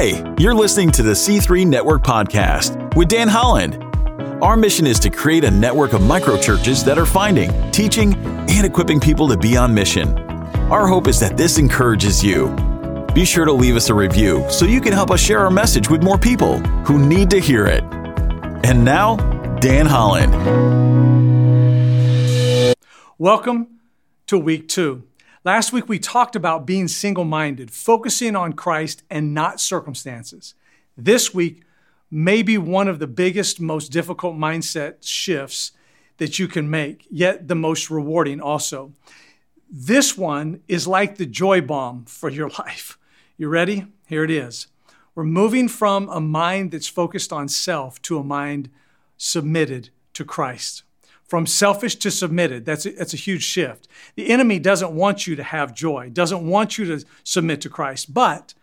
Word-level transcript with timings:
Hey, 0.00 0.22
you're 0.38 0.54
listening 0.54 0.92
to 0.92 1.02
the 1.02 1.10
C3 1.10 1.66
Network 1.66 2.04
Podcast 2.04 2.94
with 2.94 3.08
Dan 3.08 3.26
Holland. 3.26 3.82
Our 4.40 4.56
mission 4.56 4.86
is 4.86 5.00
to 5.00 5.10
create 5.10 5.42
a 5.42 5.50
network 5.50 5.92
of 5.92 6.02
microchurches 6.02 6.84
that 6.84 6.98
are 6.98 7.04
finding, 7.04 7.50
teaching, 7.72 8.14
and 8.14 8.64
equipping 8.64 9.00
people 9.00 9.26
to 9.26 9.36
be 9.36 9.56
on 9.56 9.74
mission. 9.74 10.16
Our 10.70 10.86
hope 10.86 11.08
is 11.08 11.18
that 11.18 11.36
this 11.36 11.58
encourages 11.58 12.22
you. 12.22 12.54
Be 13.12 13.24
sure 13.24 13.44
to 13.44 13.52
leave 13.52 13.74
us 13.74 13.88
a 13.88 13.94
review 13.94 14.48
so 14.48 14.66
you 14.66 14.80
can 14.80 14.92
help 14.92 15.10
us 15.10 15.18
share 15.18 15.40
our 15.40 15.50
message 15.50 15.90
with 15.90 16.04
more 16.04 16.16
people 16.16 16.60
who 16.86 17.04
need 17.04 17.28
to 17.30 17.40
hear 17.40 17.66
it. 17.66 17.82
And 18.62 18.84
now, 18.84 19.16
Dan 19.56 19.86
Holland. 19.86 20.32
Welcome 23.18 23.80
to 24.28 24.38
week 24.38 24.68
two. 24.68 25.07
Last 25.48 25.72
week 25.72 25.88
we 25.88 25.98
talked 25.98 26.36
about 26.36 26.66
being 26.66 26.88
single 26.88 27.24
minded, 27.24 27.70
focusing 27.70 28.36
on 28.36 28.52
Christ 28.52 29.02
and 29.08 29.32
not 29.32 29.62
circumstances. 29.62 30.52
This 30.94 31.32
week 31.32 31.62
may 32.10 32.42
be 32.42 32.58
one 32.58 32.86
of 32.86 32.98
the 32.98 33.06
biggest, 33.06 33.58
most 33.58 33.90
difficult 33.90 34.36
mindset 34.36 34.96
shifts 35.00 35.72
that 36.18 36.38
you 36.38 36.48
can 36.48 36.68
make, 36.68 37.06
yet 37.10 37.48
the 37.48 37.54
most 37.54 37.88
rewarding 37.88 38.42
also. 38.42 38.92
This 39.70 40.18
one 40.18 40.60
is 40.68 40.86
like 40.86 41.16
the 41.16 41.24
joy 41.24 41.62
bomb 41.62 42.04
for 42.04 42.28
your 42.28 42.50
life. 42.58 42.98
You 43.38 43.48
ready? 43.48 43.86
Here 44.06 44.24
it 44.24 44.30
is. 44.30 44.66
We're 45.14 45.24
moving 45.24 45.68
from 45.68 46.10
a 46.10 46.20
mind 46.20 46.72
that's 46.72 46.88
focused 46.88 47.32
on 47.32 47.48
self 47.48 48.02
to 48.02 48.18
a 48.18 48.22
mind 48.22 48.68
submitted 49.16 49.88
to 50.12 50.26
Christ. 50.26 50.82
From 51.28 51.46
selfish 51.46 51.96
to 51.96 52.10
submitted, 52.10 52.64
that's 52.64 52.86
a, 52.86 52.90
that's 52.90 53.12
a 53.12 53.18
huge 53.18 53.42
shift. 53.42 53.86
The 54.16 54.30
enemy 54.30 54.58
doesn't 54.58 54.92
want 54.92 55.26
you 55.26 55.36
to 55.36 55.42
have 55.42 55.74
joy, 55.74 56.08
doesn't 56.10 56.48
want 56.48 56.78
you 56.78 56.86
to 56.86 57.04
submit 57.22 57.60
to 57.60 57.68
Christ, 57.68 58.14
but 58.14 58.54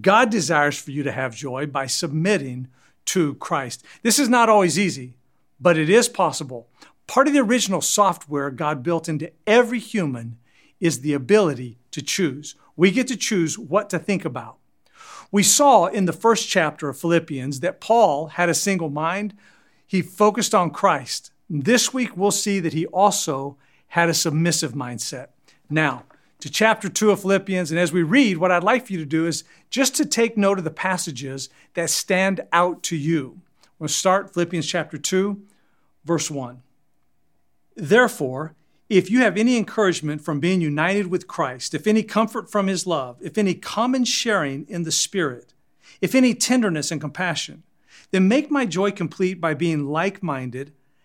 God 0.00 0.30
desires 0.30 0.80
for 0.80 0.92
you 0.92 1.02
to 1.02 1.12
have 1.12 1.34
joy 1.34 1.66
by 1.66 1.86
submitting 1.86 2.68
to 3.06 3.34
Christ. 3.34 3.84
This 4.02 4.20
is 4.20 4.28
not 4.28 4.48
always 4.48 4.78
easy, 4.78 5.14
but 5.60 5.76
it 5.76 5.90
is 5.90 6.08
possible. 6.08 6.68
Part 7.08 7.26
of 7.26 7.32
the 7.32 7.40
original 7.40 7.80
software 7.80 8.50
God 8.50 8.84
built 8.84 9.08
into 9.08 9.32
every 9.44 9.80
human 9.80 10.38
is 10.78 11.00
the 11.00 11.14
ability 11.14 11.78
to 11.90 12.02
choose. 12.02 12.54
We 12.76 12.92
get 12.92 13.08
to 13.08 13.16
choose 13.16 13.58
what 13.58 13.90
to 13.90 13.98
think 13.98 14.24
about. 14.24 14.58
We 15.32 15.42
saw 15.42 15.86
in 15.86 16.04
the 16.04 16.12
first 16.12 16.48
chapter 16.48 16.88
of 16.88 16.98
Philippians 16.98 17.60
that 17.60 17.80
Paul 17.80 18.28
had 18.28 18.48
a 18.48 18.54
single 18.54 18.90
mind. 18.90 19.34
He 19.86 20.02
focused 20.02 20.54
on 20.54 20.70
Christ. 20.70 21.31
This 21.54 21.92
week, 21.92 22.16
we'll 22.16 22.30
see 22.30 22.60
that 22.60 22.72
he 22.72 22.86
also 22.86 23.58
had 23.88 24.08
a 24.08 24.14
submissive 24.14 24.72
mindset. 24.72 25.26
Now, 25.68 26.04
to 26.40 26.50
chapter 26.50 26.88
2 26.88 27.10
of 27.10 27.20
Philippians, 27.20 27.70
and 27.70 27.78
as 27.78 27.92
we 27.92 28.02
read, 28.02 28.38
what 28.38 28.50
I'd 28.50 28.64
like 28.64 28.86
for 28.86 28.94
you 28.94 28.98
to 29.00 29.04
do 29.04 29.26
is 29.26 29.44
just 29.68 29.94
to 29.96 30.06
take 30.06 30.38
note 30.38 30.56
of 30.56 30.64
the 30.64 30.70
passages 30.70 31.50
that 31.74 31.90
stand 31.90 32.40
out 32.54 32.82
to 32.84 32.96
you. 32.96 33.42
We'll 33.78 33.90
start 33.90 34.32
Philippians 34.32 34.66
chapter 34.66 34.96
2, 34.96 35.42
verse 36.06 36.30
1. 36.30 36.62
Therefore, 37.76 38.54
if 38.88 39.10
you 39.10 39.18
have 39.20 39.36
any 39.36 39.58
encouragement 39.58 40.22
from 40.22 40.40
being 40.40 40.62
united 40.62 41.08
with 41.08 41.28
Christ, 41.28 41.74
if 41.74 41.86
any 41.86 42.02
comfort 42.02 42.50
from 42.50 42.66
his 42.66 42.86
love, 42.86 43.18
if 43.20 43.36
any 43.36 43.52
common 43.52 44.06
sharing 44.06 44.66
in 44.70 44.84
the 44.84 44.90
Spirit, 44.90 45.52
if 46.00 46.14
any 46.14 46.32
tenderness 46.32 46.90
and 46.90 46.98
compassion, 46.98 47.62
then 48.10 48.26
make 48.26 48.50
my 48.50 48.64
joy 48.64 48.90
complete 48.90 49.38
by 49.38 49.52
being 49.52 49.84
like 49.88 50.22
minded, 50.22 50.72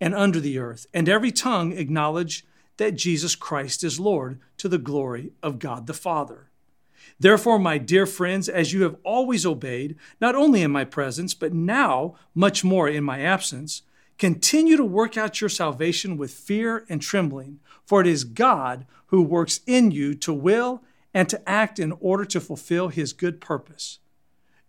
and 0.00 0.14
under 0.14 0.40
the 0.40 0.58
earth, 0.58 0.86
and 0.92 1.08
every 1.08 1.30
tongue 1.30 1.72
acknowledge 1.72 2.46
that 2.76 2.96
Jesus 2.96 3.34
Christ 3.34 3.82
is 3.82 3.98
Lord 3.98 4.38
to 4.58 4.68
the 4.68 4.78
glory 4.78 5.32
of 5.42 5.58
God 5.58 5.86
the 5.86 5.94
Father. 5.94 6.50
Therefore, 7.18 7.58
my 7.58 7.78
dear 7.78 8.04
friends, 8.04 8.48
as 8.48 8.72
you 8.72 8.82
have 8.82 8.96
always 9.02 9.46
obeyed, 9.46 9.96
not 10.20 10.34
only 10.34 10.62
in 10.62 10.70
my 10.70 10.84
presence, 10.84 11.32
but 11.34 11.54
now 11.54 12.14
much 12.34 12.62
more 12.62 12.88
in 12.88 13.04
my 13.04 13.20
absence, 13.20 13.82
continue 14.18 14.76
to 14.76 14.84
work 14.84 15.16
out 15.16 15.40
your 15.40 15.48
salvation 15.48 16.16
with 16.16 16.30
fear 16.30 16.84
and 16.88 17.00
trembling, 17.00 17.60
for 17.84 18.00
it 18.00 18.06
is 18.06 18.24
God 18.24 18.86
who 19.06 19.22
works 19.22 19.60
in 19.66 19.90
you 19.90 20.14
to 20.16 20.32
will 20.32 20.82
and 21.14 21.28
to 21.28 21.48
act 21.48 21.78
in 21.78 21.92
order 22.00 22.24
to 22.26 22.40
fulfill 22.40 22.88
his 22.88 23.14
good 23.14 23.40
purpose. 23.40 23.98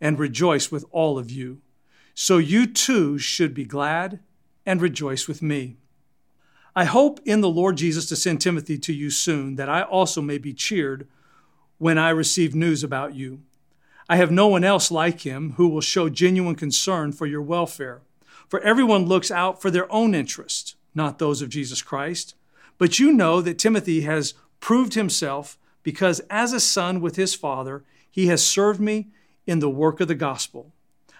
and 0.00 0.18
rejoice 0.18 0.70
with 0.70 0.84
all 0.90 1.18
of 1.18 1.30
you. 1.30 1.60
So 2.14 2.38
you 2.38 2.66
too 2.66 3.18
should 3.18 3.54
be 3.54 3.64
glad 3.64 4.20
and 4.66 4.80
rejoice 4.80 5.28
with 5.28 5.42
me. 5.42 5.76
I 6.74 6.84
hope 6.84 7.20
in 7.24 7.40
the 7.40 7.48
Lord 7.48 7.76
Jesus 7.76 8.06
to 8.06 8.16
send 8.16 8.40
Timothy 8.40 8.78
to 8.78 8.92
you 8.92 9.10
soon, 9.10 9.56
that 9.56 9.68
I 9.68 9.82
also 9.82 10.20
may 10.22 10.38
be 10.38 10.52
cheered 10.52 11.08
when 11.78 11.98
I 11.98 12.10
receive 12.10 12.54
news 12.54 12.84
about 12.84 13.14
you. 13.14 13.40
I 14.08 14.16
have 14.16 14.30
no 14.30 14.46
one 14.46 14.64
else 14.64 14.90
like 14.90 15.20
him 15.20 15.52
who 15.52 15.68
will 15.68 15.80
show 15.80 16.08
genuine 16.08 16.54
concern 16.54 17.12
for 17.12 17.26
your 17.26 17.42
welfare. 17.42 18.02
For 18.48 18.60
everyone 18.60 19.06
looks 19.06 19.30
out 19.30 19.60
for 19.60 19.70
their 19.70 19.90
own 19.92 20.14
interest 20.14 20.76
not 20.98 21.18
those 21.18 21.40
of 21.40 21.48
Jesus 21.48 21.80
Christ. 21.80 22.34
But 22.76 22.98
you 22.98 23.12
know 23.12 23.40
that 23.40 23.58
Timothy 23.58 24.02
has 24.02 24.34
proved 24.60 24.94
himself 24.94 25.58
because 25.82 26.20
as 26.28 26.52
a 26.52 26.60
son 26.60 27.00
with 27.00 27.16
his 27.16 27.34
father, 27.34 27.84
he 28.10 28.26
has 28.26 28.44
served 28.44 28.80
me 28.80 29.08
in 29.48 29.58
the 29.58 29.68
work 29.68 30.00
of 30.00 30.06
the 30.06 30.14
gospel. 30.14 30.72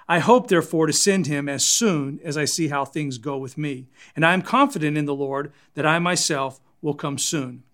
I 0.08 0.20
hope, 0.20 0.46
therefore, 0.46 0.86
to 0.86 0.92
send 0.92 1.26
him 1.26 1.48
as 1.48 1.66
soon 1.66 2.20
as 2.22 2.36
I 2.36 2.44
see 2.44 2.68
how 2.68 2.84
things 2.84 3.18
go 3.18 3.36
with 3.36 3.58
me. 3.58 3.88
And 4.14 4.24
I 4.24 4.32
am 4.34 4.42
confident 4.42 4.96
in 4.96 5.04
the 5.04 5.14
Lord 5.14 5.52
that 5.74 5.84
I 5.84 5.98
myself 5.98 6.60
will 6.80 6.94
come 6.94 7.18
soon. 7.18 7.64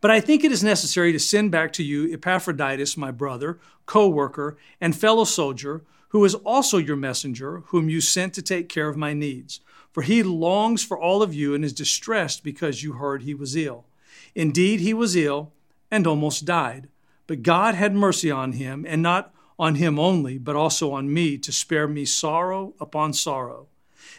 But 0.00 0.10
I 0.10 0.20
think 0.20 0.44
it 0.44 0.52
is 0.52 0.62
necessary 0.62 1.12
to 1.12 1.18
send 1.18 1.50
back 1.50 1.72
to 1.72 1.82
you 1.82 2.12
Epaphroditus, 2.12 2.96
my 2.96 3.10
brother, 3.10 3.58
co 3.86 4.08
worker, 4.08 4.56
and 4.80 4.94
fellow 4.94 5.24
soldier, 5.24 5.82
who 6.10 6.24
is 6.24 6.34
also 6.36 6.78
your 6.78 6.96
messenger, 6.96 7.64
whom 7.66 7.88
you 7.88 8.00
sent 8.00 8.34
to 8.34 8.42
take 8.42 8.68
care 8.68 8.88
of 8.88 8.96
my 8.96 9.12
needs 9.12 9.60
for 9.98 10.02
he 10.02 10.22
longs 10.22 10.84
for 10.84 10.96
all 10.96 11.22
of 11.22 11.34
you 11.34 11.54
and 11.54 11.64
is 11.64 11.72
distressed 11.72 12.44
because 12.44 12.84
you 12.84 12.92
heard 12.92 13.22
he 13.22 13.34
was 13.34 13.56
ill. 13.56 13.84
Indeed, 14.32 14.78
he 14.78 14.94
was 14.94 15.16
ill 15.16 15.52
and 15.90 16.06
almost 16.06 16.44
died. 16.44 16.88
But 17.26 17.42
God 17.42 17.74
had 17.74 17.96
mercy 17.96 18.30
on 18.30 18.52
him, 18.52 18.86
and 18.88 19.02
not 19.02 19.34
on 19.58 19.76
him 19.76 19.98
only, 19.98 20.38
but 20.38 20.56
also 20.56 20.92
on 20.92 21.12
me, 21.12 21.36
to 21.38 21.52
spare 21.52 21.88
me 21.88 22.04
sorrow 22.04 22.74
upon 22.80 23.12
sorrow. 23.12 23.68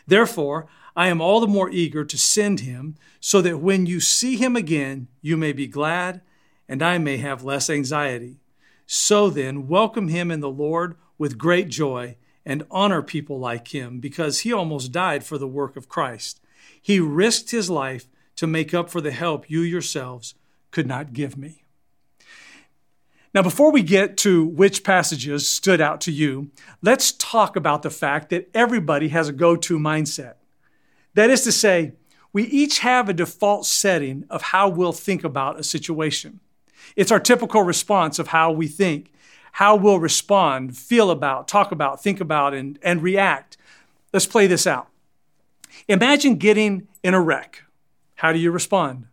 Therefore, 0.05 0.67
I 0.95 1.07
am 1.07 1.21
all 1.21 1.39
the 1.39 1.47
more 1.47 1.69
eager 1.69 2.03
to 2.03 2.17
send 2.17 2.61
him, 2.61 2.95
so 3.19 3.41
that 3.41 3.59
when 3.59 3.85
you 3.85 3.99
see 3.99 4.35
him 4.35 4.55
again, 4.55 5.07
you 5.21 5.37
may 5.37 5.53
be 5.53 5.67
glad, 5.67 6.21
and 6.67 6.81
I 6.81 6.97
may 6.97 7.17
have 7.17 7.43
less 7.43 7.69
anxiety. 7.69 8.39
So 8.85 9.29
then, 9.29 9.67
welcome 9.67 10.07
him 10.07 10.31
in 10.31 10.39
the 10.39 10.49
Lord 10.49 10.95
with 11.17 11.37
great 11.37 11.69
joy 11.69 12.17
and 12.45 12.65
honor 12.71 13.01
people 13.01 13.39
like 13.39 13.73
him 13.73 13.99
because 13.99 14.39
he 14.39 14.51
almost 14.51 14.91
died 14.91 15.23
for 15.23 15.37
the 15.37 15.47
work 15.47 15.75
of 15.77 15.87
Christ. 15.87 16.41
He 16.81 16.99
risked 16.99 17.51
his 17.51 17.69
life 17.69 18.07
to 18.37 18.47
make 18.47 18.73
up 18.73 18.89
for 18.89 19.01
the 19.01 19.11
help 19.11 19.49
you 19.49 19.61
yourselves 19.61 20.33
could 20.71 20.87
not 20.87 21.13
give 21.13 21.37
me. 21.37 21.65
Now, 23.33 23.43
before 23.43 23.71
we 23.71 23.83
get 23.83 24.17
to 24.17 24.45
which 24.45 24.83
passages 24.83 25.47
stood 25.47 25.79
out 25.79 26.01
to 26.01 26.11
you, 26.11 26.49
let's 26.81 27.11
talk 27.11 27.55
about 27.55 27.83
the 27.83 27.91
fact 27.91 28.29
that 28.29 28.49
everybody 28.55 29.09
has 29.09 29.29
a 29.29 29.33
go 29.33 29.55
to 29.55 29.77
mindset. 29.77 30.35
That 31.13 31.29
is 31.29 31.43
to 31.43 31.51
say, 31.51 31.93
we 32.33 32.43
each 32.43 32.79
have 32.79 33.07
a 33.07 33.13
default 33.13 33.65
setting 33.65 34.25
of 34.29 34.41
how 34.41 34.67
we'll 34.69 34.93
think 34.93 35.23
about 35.23 35.59
a 35.59 35.63
situation. 35.63 36.39
It's 36.95 37.11
our 37.11 37.19
typical 37.19 37.61
response 37.61 38.17
of 38.17 38.29
how 38.29 38.51
we 38.51 38.67
think, 38.67 39.11
how 39.53 39.75
we'll 39.75 39.99
respond, 39.99 40.77
feel 40.77 41.11
about, 41.11 41.47
talk 41.47 41.71
about, 41.71 42.01
think 42.01 42.19
about, 42.19 42.53
and, 42.53 42.79
and 42.81 43.01
react. 43.01 43.57
Let's 44.11 44.25
play 44.25 44.47
this 44.47 44.65
out. 44.65 44.87
Imagine 45.87 46.35
getting 46.35 46.87
in 47.03 47.13
a 47.13 47.21
wreck. 47.21 47.63
How 48.15 48.33
do 48.33 48.39
you 48.39 48.51
respond? 48.51 49.05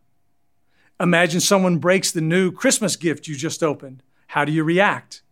Imagine 0.99 1.41
someone 1.41 1.79
breaks 1.79 2.11
the 2.11 2.23
new 2.23 2.51
Christmas 2.51 2.97
gift 2.97 3.29
you 3.29 3.37
just 3.37 3.63
opened. 3.63 4.03
How 4.29 4.45
do 4.45 4.53
you 4.53 4.65
react? 4.65 5.23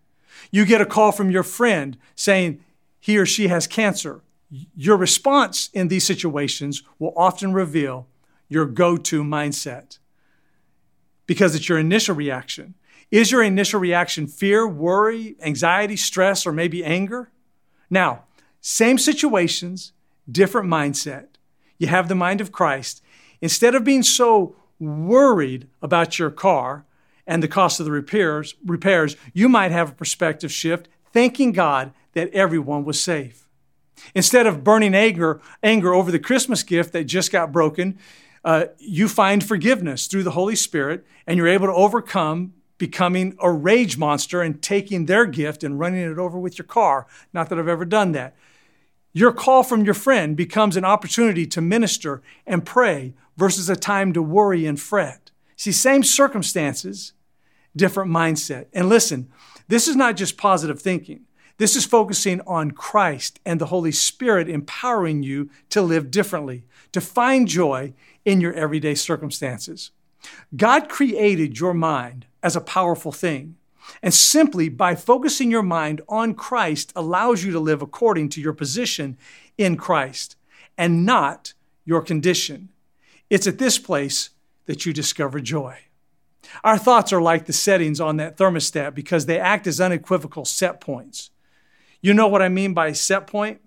You 0.50 0.64
get 0.64 0.81
a 0.81 0.87
call 0.87 1.12
from 1.12 1.31
your 1.31 1.43
friend 1.43 1.96
saying 2.14 2.61
he 3.00 3.19
or 3.19 3.26
she 3.26 3.49
has 3.49 3.67
cancer. 3.67 4.23
Your 4.76 4.96
response 4.96 5.69
in 5.73 5.88
these 5.88 6.05
situations 6.05 6.82
will 6.99 7.12
often 7.17 7.52
reveal 7.52 8.06
your 8.49 8.67
go 8.67 8.96
to 8.96 9.25
mindset 9.25 9.99
because 11.26 11.55
it's 11.55 11.69
your 11.69 11.79
initial 11.79 12.14
reaction. 12.14 12.75
Is 13.11 13.31
your 13.31 13.43
initial 13.43 13.81
reaction 13.81 14.26
fear, 14.26 14.67
worry, 14.67 15.37
anxiety, 15.43 15.97
stress, 15.97 16.47
or 16.47 16.52
maybe 16.52 16.85
anger? 16.85 17.31
Now, 17.90 18.25
same 18.61 18.99
situations, 18.99 19.93
different 20.31 20.69
mindset. 20.69 21.26
You 21.79 21.88
have 21.88 22.08
the 22.08 22.14
mind 22.14 22.40
of 22.40 22.52
Christ. 22.52 23.02
Instead 23.40 23.75
of 23.75 23.85
being 23.85 24.02
so 24.02 24.56
worried 24.79 25.69
about 25.82 26.19
your 26.19 26.31
car 26.31 26.85
and 27.26 27.43
the 27.43 27.49
cost 27.49 27.81
of 27.81 27.87
the 27.87 27.93
repairs, 27.93 28.55
repairs, 28.65 29.17
you 29.32 29.49
might 29.49 29.73
have 29.73 29.91
a 29.91 29.94
perspective 29.94 30.53
shift, 30.53 30.88
thanking 31.12 31.53
God 31.53 31.93
that 32.12 32.31
everyone 32.32 32.85
was 32.85 33.00
safe. 33.00 33.49
Instead 34.15 34.47
of 34.47 34.65
burning 34.65 34.94
anger, 34.94 35.41
anger 35.62 35.94
over 35.94 36.11
the 36.11 36.19
Christmas 36.19 36.62
gift 36.62 36.93
that 36.93 37.05
just 37.05 37.32
got 37.32 37.53
broken, 37.53 37.99
uh, 38.44 38.67
you 38.79 39.09
find 39.09 39.43
forgiveness 39.43 40.06
through 40.06 40.23
the 40.23 40.32
Holy 40.32 40.56
Spirit, 40.56 41.06
and 41.26 41.38
you're 41.38 41.49
able 41.49 41.67
to 41.67 41.73
overcome 41.73 42.53
becoming 42.76 43.37
a 43.41 43.50
rage 43.50 43.97
monster 43.97 44.43
and 44.43 44.61
taking 44.61 45.06
their 45.06 45.25
gift 45.25 45.65
and 45.65 45.79
running 45.79 46.00
it 46.00 46.19
over 46.19 46.38
with 46.38 46.59
your 46.59 46.67
car. 46.67 47.06
Not 47.32 47.49
that 47.49 47.59
I've 47.59 47.69
ever 47.69 47.85
done 47.85 48.12
that. 48.12 48.35
Your 49.12 49.32
call 49.32 49.62
from 49.62 49.85
your 49.85 49.94
friend 49.94 50.37
becomes 50.37 50.76
an 50.76 50.85
opportunity 50.85 51.47
to 51.47 51.61
minister 51.61 52.21
and 52.47 52.67
pray 52.67 53.15
versus 53.37 53.71
a 53.71 53.76
time 53.76 54.12
to 54.12 54.21
worry 54.21 54.67
and 54.67 54.79
fret. 54.79 55.24
See, 55.56 55.73
same 55.73 56.03
circumstances, 56.03 57.12
different 57.77 58.11
mindset. 58.11 58.67
And 58.73 58.89
listen, 58.89 59.31
this 59.69 59.89
is 59.89 59.97
not 59.97 60.17
just 60.17 60.37
positive 60.37 60.81
thinking. 60.81 61.23
This 61.56 61.77
is 61.77 61.85
focusing 61.85 62.41
on 62.47 62.73
Christ 62.73 63.39
and 63.47 63.61
the 63.61 63.67
Holy 63.67 63.93
Spirit 63.93 64.49
empowering 64.49 65.23
you 65.23 65.51
to 65.71 65.83
live 65.83 66.11
differently, 66.11 66.65
to 66.93 67.01
find 67.01 67.47
joy 67.47 67.93
in 68.25 68.41
your 68.41 68.53
everyday 68.55 68.95
circumstances. 68.95 69.91
God 70.56 70.89
created 70.89 71.61
your 71.61 71.75
mind 71.75 72.27
as 72.43 72.57
a 72.57 72.61
powerful 72.61 73.12
thing. 73.12 73.57
And 74.03 74.15
simply 74.15 74.69
by 74.69 74.95
focusing 74.95 75.50
your 75.50 75.62
mind 75.62 76.00
on 76.09 76.35
Christ 76.35 76.93
allows 76.97 77.45
you 77.45 77.53
to 77.53 77.61
live 77.61 77.83
according 77.83 78.31
to 78.31 78.41
your 78.41 78.55
position 78.55 79.19
in 79.59 79.77
Christ 79.77 80.37
and 80.77 81.05
not 81.05 81.53
your 81.85 82.00
condition. 82.00 82.71
It's 83.29 83.47
at 83.47 83.59
this 83.59 83.79
place 83.79 84.31
that 84.66 84.87
you 84.87 84.93
discover 84.93 85.40
joy. 85.40 85.78
Our 86.62 86.78
thoughts 86.78 87.12
are 87.12 87.22
like 87.22 87.46
the 87.46 87.52
settings 87.52 88.00
on 88.00 88.16
that 88.19 88.37
thermostat 88.37 88.94
because 88.94 89.26
they 89.26 89.38
act 89.38 89.66
as 89.66 89.81
unequivocal 89.81 90.44
set 90.44 90.81
points. 90.81 91.31
You 92.00 92.12
know 92.12 92.28
what 92.28 92.43
I 92.43 92.49
mean 92.49 92.75
by 92.75 92.93
set 92.93 93.26
point? 93.26 93.61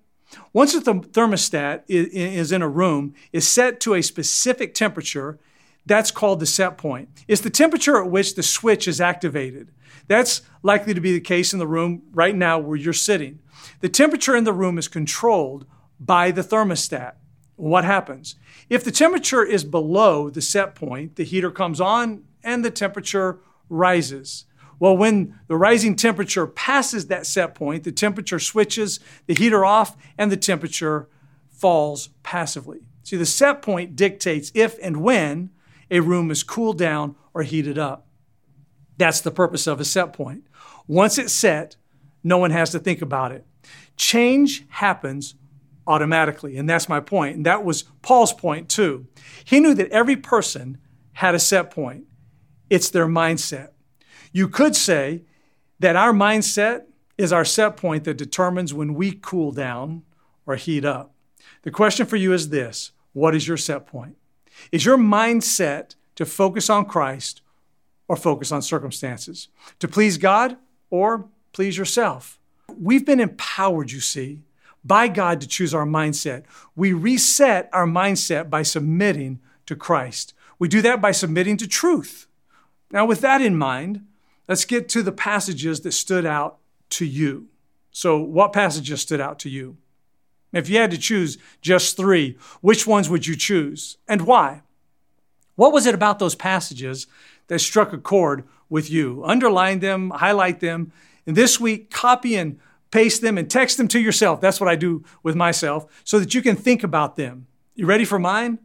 Once 0.53 0.73
the 0.73 0.94
thermostat 0.94 1.83
is 1.88 2.51
in 2.51 2.61
a 2.61 2.67
room, 2.67 3.13
is 3.31 3.47
set 3.47 3.79
to 3.79 3.95
a 3.95 4.03
specific 4.03 4.73
temperature, 4.73 5.39
that's 5.85 6.11
called 6.11 6.39
the 6.39 6.45
set 6.45 6.77
point. 6.77 7.09
It's 7.27 7.41
the 7.41 7.49
temperature 7.49 7.97
at 8.01 8.11
which 8.11 8.35
the 8.35 8.44
switch 8.44 8.88
is 8.88 8.99
activated. 8.99 9.71
That's 10.07 10.41
likely 10.61 10.94
to 10.94 11.01
be 11.01 11.13
the 11.13 11.21
case 11.21 11.53
in 11.53 11.59
the 11.59 11.67
room 11.67 12.03
right 12.11 12.35
now 12.35 12.59
where 12.59 12.77
you're 12.77 12.94
sitting. 12.94 13.39
The 13.79 13.89
temperature 13.89 14.35
in 14.35 14.44
the 14.44 14.53
room 14.53 14.77
is 14.77 14.88
controlled 14.88 15.65
by 15.99 16.31
the 16.31 16.44
thermostat. 16.44 17.13
What 17.57 17.86
happens? 17.86 18.36
If 18.69 18.83
the 18.83 18.92
temperature 18.92 19.44
is 19.44 19.63
below 19.63 20.30
the 20.30 20.42
set 20.42 20.75
point, 20.75 21.15
the 21.15 21.24
heater 21.24 21.51
comes 21.51 21.81
on 21.81 22.24
and 22.44 22.63
the 22.63 22.71
temperature 22.71 23.39
rises. 23.68 24.45
Well, 24.80 24.95
when 24.95 25.39
the 25.48 25.57
rising 25.57 25.95
temperature 25.95 26.45
passes 26.45 27.07
that 27.07 27.25
set 27.25 27.56
point, 27.56 27.83
the 27.83 27.92
temperature 27.92 28.39
switches, 28.39 29.00
the 29.25 29.33
heater 29.33 29.65
off, 29.65 29.98
and 30.18 30.31
the 30.31 30.38
temperature 30.38 31.09
falls 31.50 32.09
passively. 32.21 32.81
See, 33.01 33.18
the 33.18 33.25
set 33.25 33.63
point 33.63 33.95
dictates 33.95 34.51
if 34.54 34.77
and 34.81 34.98
when 34.98 35.50
a 35.89 36.01
room 36.01 36.30
is 36.30 36.44
cooled 36.44 36.77
down 36.77 37.15
or 37.33 37.42
heated 37.42 37.80
up. 37.80 38.06
That's 38.98 39.21
the 39.21 39.31
purpose 39.31 39.65
of 39.65 39.80
a 39.80 39.86
set 39.86 40.13
point. 40.13 40.45
Once 40.88 41.18
it's 41.18 41.33
set, 41.33 41.75
no 42.24 42.38
one 42.38 42.51
has 42.51 42.69
to 42.71 42.80
think 42.80 43.01
about 43.01 43.31
it. 43.31 43.45
Change 43.95 44.65
happens 44.69 45.33
automatically. 45.88 46.57
And 46.57 46.69
that's 46.69 46.89
my 46.89 47.00
point. 47.00 47.38
And 47.38 47.45
that 47.45 47.63
was 47.63 47.84
Paul's 48.01 48.34
point 48.34 48.69
too. 48.69 49.07
He 49.45 49.60
knew 49.60 49.74
that 49.74 49.89
every 49.89 50.18
person 50.18 50.78
had 51.13 51.34
a 51.34 51.39
set 51.39 51.72
point, 51.72 52.04
it's 52.69 52.89
their 52.89 53.07
mindset. 53.07 53.69
You 54.31 54.48
could 54.48 54.75
say 54.75 55.24
that 55.80 55.95
our 55.95 56.13
mindset 56.13 56.84
is 57.18 57.34
our 57.34 57.45
set 57.45 57.78
point 57.78 58.04
that 58.04 58.18
determines 58.18 58.74
when 58.74 58.94
we 58.94 59.13
cool 59.13 59.51
down 59.51 60.04
or 60.45 60.56
heat 60.56 60.86
up. 60.86 61.13
The 61.63 61.72
question 61.72 62.06
for 62.06 62.18
you 62.18 62.33
is 62.33 62.50
this 62.50 62.92
What 63.13 63.33
is 63.33 63.48
your 63.48 63.57
set 63.57 63.88
point? 63.88 64.18
Is 64.72 64.86
your 64.86 64.98
mindset 64.98 65.95
to 66.16 66.25
focus 66.25 66.69
on 66.69 66.86
Christ 66.86 67.42
or 68.07 68.16
focus 68.16 68.51
on 68.51 68.62
circumstances? 68.62 69.48
To 69.80 69.88
please 69.88 70.18
God 70.18 70.57
or 70.90 71.28
please 71.54 71.78
yourself? 71.78 72.40
We've 72.80 73.06
been 73.06 73.19
empowered, 73.19 73.92
you 73.92 74.01
see, 74.01 74.42
by 74.87 75.07
God 75.07 75.41
to 75.41 75.47
choose 75.47 75.73
our 75.73 75.85
mindset. 75.85 76.44
We 76.75 76.94
reset 76.94 77.69
our 77.73 77.85
mindset 77.85 78.49
by 78.49 78.63
submitting 78.63 79.39
to 79.65 79.75
Christ. 79.75 80.33
We 80.59 80.67
do 80.67 80.81
that 80.81 81.01
by 81.01 81.11
submitting 81.11 81.57
to 81.57 81.67
truth. 81.67 82.27
Now, 82.91 83.06
with 83.06 83.21
that 83.21 83.41
in 83.41 83.57
mind, 83.57 84.06
let's 84.47 84.65
get 84.65 84.89
to 84.89 85.03
the 85.03 85.11
passages 85.11 85.81
that 85.81 85.91
stood 85.91 86.25
out 86.25 86.57
to 86.91 87.06
you. 87.06 87.47
So, 87.91 88.17
what 88.17 88.53
passages 88.53 89.01
stood 89.01 89.19
out 89.19 89.39
to 89.39 89.49
you? 89.49 89.77
If 90.53 90.69
you 90.69 90.77
had 90.77 90.91
to 90.91 90.97
choose 90.97 91.37
just 91.61 91.97
three, 91.97 92.37
which 92.61 92.87
ones 92.87 93.09
would 93.09 93.27
you 93.27 93.35
choose 93.35 93.97
and 94.07 94.21
why? 94.21 94.61
What 95.56 95.73
was 95.73 95.85
it 95.85 95.95
about 95.95 96.19
those 96.19 96.35
passages 96.35 97.07
that 97.47 97.59
struck 97.59 97.91
a 97.91 97.97
chord 97.97 98.44
with 98.69 98.89
you? 98.89 99.23
Underline 99.25 99.79
them, 99.79 100.11
highlight 100.11 100.59
them, 100.59 100.94
and 101.25 101.35
this 101.35 101.59
week, 101.59 101.91
copy 101.91 102.35
and 102.35 102.57
paste 102.91 103.21
them 103.21 103.37
and 103.37 103.49
text 103.49 103.77
them 103.77 103.87
to 103.89 103.99
yourself. 103.99 104.41
That's 104.41 104.59
what 104.59 104.69
I 104.69 104.75
do 104.75 105.03
with 105.23 105.35
myself 105.35 105.85
so 106.03 106.19
that 106.19 106.33
you 106.33 106.41
can 106.41 106.56
think 106.56 106.83
about 106.83 107.15
them. 107.15 107.47
You 107.75 107.85
ready 107.85 108.06
for 108.06 108.19
mine? 108.19 108.59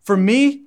For 0.00 0.16
me, 0.16 0.62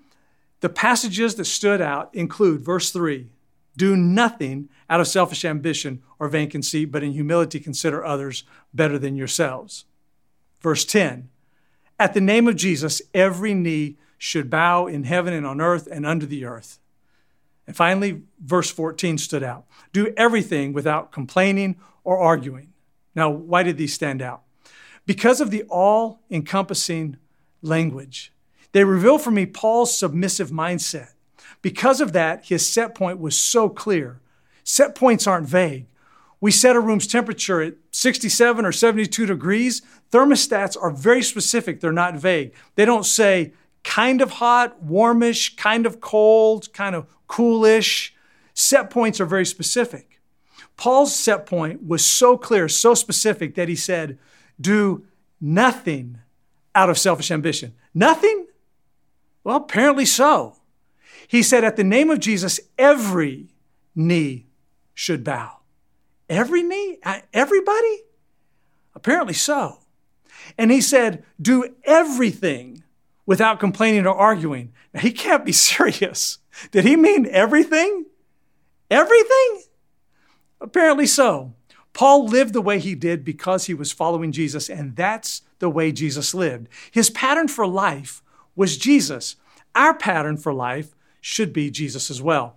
the 0.60 0.70
passages 0.70 1.36
that 1.36 1.46
stood 1.46 1.82
out 1.82 2.14
include 2.14 2.62
verse 2.62 2.92
3 2.92 3.30
Do 3.78 3.96
nothing 3.96 4.70
out 4.90 5.00
of 5.00 5.08
selfish 5.08 5.46
ambition 5.46 6.02
or 6.20 6.28
vain 6.28 6.50
conceit, 6.50 6.92
but 6.92 7.04
in 7.04 7.14
humility 7.14 7.60
consider 7.60 8.04
others 8.04 8.44
better 8.74 9.00
than 9.00 9.16
yourselves. 9.16 9.86
Verse 10.62 10.84
10 10.84 11.30
At 11.98 12.14
the 12.14 12.22
name 12.22 12.48
of 12.48 12.58
Jesus, 12.58 13.02
every 13.14 13.54
knee 13.54 13.98
should 14.18 14.50
bow 14.50 14.86
in 14.88 15.06
heaven 15.06 15.34
and 15.34 15.48
on 15.48 15.62
earth 15.62 15.88
and 15.90 16.06
under 16.06 16.26
the 16.26 16.44
earth. 16.44 16.80
And 17.66 17.76
finally, 17.76 18.24
verse 18.44 18.70
14 18.70 19.18
stood 19.18 19.44
out 19.44 19.66
Do 19.94 20.14
everything 20.18 20.74
without 20.74 21.12
complaining 21.12 21.78
or 22.04 22.18
arguing 22.18 22.74
now, 23.16 23.30
why 23.30 23.64
did 23.64 23.78
these 23.78 23.94
stand 23.94 24.22
out? 24.22 24.44
Because 25.06 25.42
of 25.42 25.52
the 25.52 25.64
all 25.64 26.22
encompassing 26.30 27.18
language. 27.62 28.32
They 28.72 28.84
reveal 28.84 29.18
for 29.18 29.32
me 29.32 29.46
Paul's 29.46 29.98
submissive 29.98 30.52
mindset. 30.52 31.14
Because 31.62 32.00
of 32.00 32.14
that, 32.14 32.46
his 32.46 32.70
set 32.70 32.96
point 32.96 33.20
was 33.20 33.38
so 33.38 33.68
clear. 33.70 34.22
Set 34.64 34.96
points 34.96 35.28
aren't 35.28 35.48
vague. 35.48 35.88
We 36.42 36.52
set 36.52 36.76
a 36.76 36.80
room's 36.80 37.08
temperature 37.08 37.62
at 37.62 37.74
67 37.92 38.66
or 38.66 38.72
72 38.72 39.26
degrees. 39.26 39.82
Thermostats 40.12 40.78
are 40.82 40.92
very 40.92 41.22
specific, 41.22 41.82
they're 41.82 41.92
not 41.92 42.16
vague. 42.16 42.54
They 42.76 42.86
don't 42.86 43.06
say 43.06 43.54
kind 43.84 44.22
of 44.22 44.32
hot, 44.32 44.82
warmish, 44.82 45.56
kind 45.56 45.86
of 45.86 46.00
cold, 46.00 46.72
kind 46.72 46.96
of 46.96 47.08
coolish. 47.28 48.14
Set 48.54 48.90
points 48.90 49.20
are 49.20 49.26
very 49.26 49.46
specific. 49.46 50.09
Paul's 50.80 51.14
set 51.14 51.46
point 51.46 51.86
was 51.86 52.06
so 52.06 52.38
clear, 52.38 52.70
so 52.70 52.94
specific 52.94 53.56
that 53.56 53.68
he 53.68 53.76
said, 53.76 54.18
Do 54.62 55.06
nothing 55.42 56.20
out 56.74 56.90
of 56.90 56.98
selfish 56.98 57.32
ambition. 57.32 57.74
Nothing? 57.94 58.48
Well, 59.44 59.58
apparently 59.58 60.06
so. 60.06 60.56
He 61.28 61.44
said, 61.44 61.66
At 61.66 61.76
the 61.76 61.84
name 61.84 62.10
of 62.10 62.22
Jesus, 62.22 62.62
every 62.78 63.50
knee 63.94 64.46
should 64.94 65.26
bow. 65.26 65.58
Every 66.30 66.64
knee? 66.64 67.00
Uh, 67.04 67.20
everybody? 67.34 68.04
Apparently 68.96 69.34
so. 69.34 69.80
And 70.58 70.72
he 70.72 70.80
said, 70.80 71.26
Do 71.42 71.76
everything 71.84 72.84
without 73.26 73.60
complaining 73.60 74.08
or 74.08 74.16
arguing. 74.16 74.72
Now, 74.94 75.02
he 75.02 75.12
can't 75.12 75.44
be 75.44 75.52
serious. 75.72 76.38
Did 76.72 76.86
he 76.86 76.96
mean 76.96 77.28
everything? 77.30 78.06
Everything? 78.90 79.64
Apparently 80.62 81.06
so. 81.06 81.54
Paul 81.94 82.26
lived 82.28 82.54
the 82.54 82.62
way 82.62 82.80
he 82.80 82.96
did 82.96 83.26
because 83.26 83.66
he 83.66 83.74
was 83.74 83.92
following 83.92 84.32
Jesus, 84.32 84.70
and 84.70 84.96
that's 84.96 85.42
the 85.60 85.70
way 85.70 85.92
Jesus 85.92 86.34
lived. 86.34 86.68
His 86.92 87.10
pattern 87.10 87.48
for 87.48 87.66
life 87.68 88.22
was 88.56 88.78
Jesus. 88.78 89.36
Our 89.76 89.94
pattern 89.94 90.38
for 90.38 90.54
life 90.54 90.96
should 91.22 91.52
be 91.52 91.72
Jesus 91.72 92.10
as 92.10 92.22
well. 92.22 92.56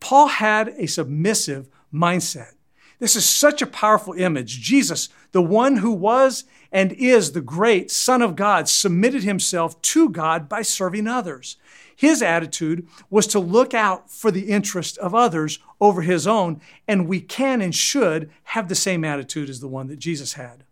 Paul 0.00 0.28
had 0.28 0.68
a 0.76 0.86
submissive 0.86 1.68
mindset. 1.92 2.52
This 2.98 3.16
is 3.16 3.24
such 3.24 3.60
a 3.60 3.66
powerful 3.66 4.14
image. 4.14 4.60
Jesus, 4.60 5.08
the 5.32 5.42
one 5.42 5.78
who 5.78 5.92
was 5.92 6.44
and 6.70 6.92
is 6.92 7.32
the 7.32 7.40
great 7.40 7.90
Son 7.90 8.22
of 8.22 8.36
God, 8.36 8.68
submitted 8.68 9.24
himself 9.24 9.80
to 9.82 10.08
God 10.08 10.48
by 10.48 10.62
serving 10.62 11.06
others. 11.06 11.56
His 11.96 12.22
attitude 12.22 12.86
was 13.10 13.26
to 13.28 13.38
look 13.38 13.74
out 13.74 14.10
for 14.10 14.30
the 14.30 14.50
interest 14.50 14.98
of 14.98 15.14
others 15.14 15.58
over 15.80 16.02
his 16.02 16.26
own, 16.26 16.60
and 16.88 17.08
we 17.08 17.20
can 17.20 17.60
and 17.60 17.74
should 17.74 18.30
have 18.44 18.68
the 18.68 18.74
same 18.74 19.04
attitude 19.04 19.48
as 19.48 19.60
the 19.60 19.68
one 19.68 19.86
that 19.88 19.98
Jesus 19.98 20.34
had. 20.34 20.64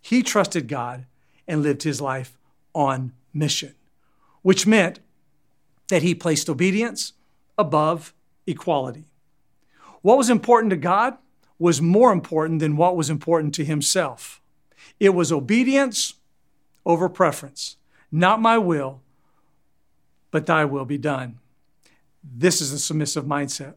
He 0.00 0.22
trusted 0.22 0.68
God 0.68 1.06
and 1.46 1.62
lived 1.62 1.82
his 1.82 2.00
life 2.00 2.38
on 2.74 3.12
mission, 3.34 3.74
which 4.42 4.66
meant 4.66 5.00
that 5.88 6.02
he 6.02 6.14
placed 6.14 6.48
obedience 6.48 7.12
above 7.58 8.14
equality. 8.46 9.04
What 10.02 10.16
was 10.16 10.30
important 10.30 10.70
to 10.70 10.76
God 10.76 11.18
was 11.58 11.82
more 11.82 12.12
important 12.12 12.60
than 12.60 12.76
what 12.76 12.96
was 12.96 13.10
important 13.10 13.54
to 13.56 13.64
himself. 13.64 14.40
It 14.98 15.10
was 15.10 15.30
obedience 15.30 16.14
over 16.86 17.08
preference. 17.08 17.76
Not 18.10 18.40
my 18.40 18.56
will, 18.56 19.02
but 20.30 20.46
thy 20.46 20.64
will 20.64 20.84
be 20.84 20.98
done. 20.98 21.38
This 22.22 22.60
is 22.60 22.72
a 22.72 22.78
submissive 22.78 23.24
mindset. 23.24 23.74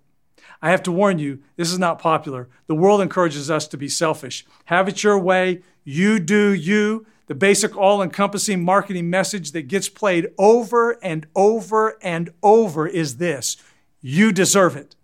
I 0.62 0.70
have 0.70 0.84
to 0.84 0.92
warn 0.92 1.20
you, 1.20 1.40
this 1.58 1.72
is 1.72 1.80
not 1.80 2.00
popular. 2.00 2.50
The 2.68 2.76
world 2.76 3.02
encourages 3.02 3.52
us 3.52 3.68
to 3.68 3.78
be 3.78 3.90
selfish. 3.90 4.46
Have 4.66 4.88
it 4.88 5.04
your 5.04 5.20
way. 5.20 5.62
You 5.84 6.20
do 6.20 6.54
you. 6.54 7.06
The 7.28 7.36
basic 7.36 7.76
all 7.76 8.02
encompassing 8.02 8.64
marketing 8.64 9.10
message 9.10 9.52
that 9.52 9.68
gets 9.68 9.90
played 9.90 10.30
over 10.38 10.98
and 11.04 11.26
over 11.36 11.98
and 12.02 12.32
over 12.42 12.88
is 12.88 13.18
this 13.18 13.58
you 14.02 14.32
deserve 14.32 14.76
it. 14.76 14.96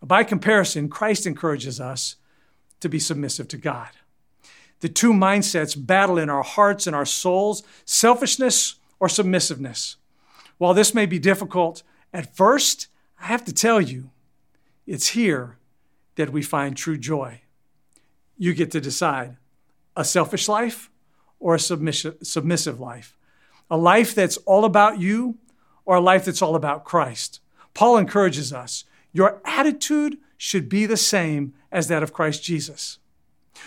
By 0.00 0.22
comparison, 0.22 0.88
Christ 0.88 1.26
encourages 1.26 1.80
us 1.80 2.16
to 2.80 2.88
be 2.88 2.98
submissive 2.98 3.48
to 3.48 3.56
God. 3.56 3.90
The 4.80 4.88
two 4.88 5.12
mindsets 5.12 5.74
battle 5.74 6.18
in 6.18 6.28
our 6.28 6.42
hearts 6.42 6.86
and 6.86 6.94
our 6.94 7.06
souls 7.06 7.62
selfishness 7.84 8.76
or 9.00 9.08
submissiveness. 9.08 9.96
While 10.58 10.74
this 10.74 10.94
may 10.94 11.06
be 11.06 11.18
difficult 11.18 11.82
at 12.12 12.34
first, 12.36 12.88
I 13.20 13.26
have 13.26 13.44
to 13.44 13.52
tell 13.52 13.80
you, 13.80 14.10
it's 14.86 15.08
here 15.08 15.58
that 16.16 16.30
we 16.30 16.42
find 16.42 16.76
true 16.76 16.96
joy. 16.96 17.40
You 18.38 18.54
get 18.54 18.70
to 18.72 18.80
decide 18.80 19.36
a 19.96 20.04
selfish 20.04 20.48
life 20.48 20.90
or 21.40 21.54
a 21.54 21.58
submissive 21.58 22.80
life, 22.80 23.16
a 23.70 23.76
life 23.76 24.14
that's 24.14 24.36
all 24.38 24.64
about 24.64 25.00
you 25.00 25.36
or 25.84 25.96
a 25.96 26.00
life 26.00 26.24
that's 26.24 26.42
all 26.42 26.54
about 26.54 26.84
Christ. 26.84 27.40
Paul 27.74 27.96
encourages 27.96 28.52
us 28.52 28.84
your 29.12 29.40
attitude 29.44 30.18
should 30.36 30.68
be 30.68 30.86
the 30.86 30.96
same 30.96 31.54
as 31.70 31.88
that 31.88 32.02
of 32.02 32.12
Christ 32.12 32.42
Jesus. 32.42 32.98